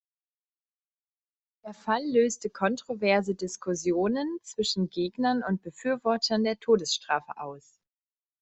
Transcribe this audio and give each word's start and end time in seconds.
Der 1.63 1.75
Fall 1.75 2.01
löste 2.03 2.49
kontroverse 2.49 3.35
Diskussionen 3.35 4.39
zwischen 4.41 4.89
Gegnern 4.89 5.43
und 5.43 5.61
Befürwortern 5.61 6.43
der 6.43 6.59
Todesstrafe 6.59 7.37
aus. 7.37 7.77